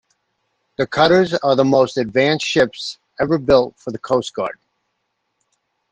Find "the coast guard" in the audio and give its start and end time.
3.91-4.57